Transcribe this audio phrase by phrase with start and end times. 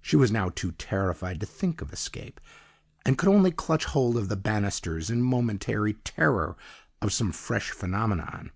[0.00, 2.40] "She was now too terrified to think of escape,
[3.04, 6.56] and could only clutch hold of the bannisters in momentary terror
[7.02, 8.52] of some fresh phenomenon.